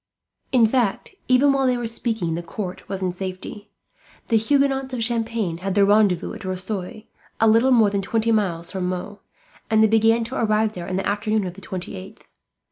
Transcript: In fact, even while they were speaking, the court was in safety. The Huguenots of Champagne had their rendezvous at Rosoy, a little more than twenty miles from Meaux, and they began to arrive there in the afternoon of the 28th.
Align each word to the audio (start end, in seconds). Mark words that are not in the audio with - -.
In 0.51 0.65
fact, 0.65 1.13
even 1.27 1.53
while 1.53 1.67
they 1.67 1.77
were 1.77 1.85
speaking, 1.85 2.33
the 2.33 2.41
court 2.41 2.89
was 2.89 3.03
in 3.03 3.11
safety. 3.11 3.69
The 4.29 4.37
Huguenots 4.37 4.95
of 4.95 5.03
Champagne 5.03 5.59
had 5.59 5.75
their 5.75 5.85
rendezvous 5.85 6.33
at 6.33 6.41
Rosoy, 6.43 7.05
a 7.39 7.47
little 7.47 7.69
more 7.69 7.91
than 7.91 8.01
twenty 8.01 8.31
miles 8.31 8.71
from 8.71 8.89
Meaux, 8.89 9.19
and 9.69 9.83
they 9.83 9.87
began 9.87 10.23
to 10.23 10.41
arrive 10.41 10.73
there 10.73 10.87
in 10.87 10.95
the 10.95 11.05
afternoon 11.07 11.45
of 11.45 11.53
the 11.53 11.61
28th. 11.61 12.21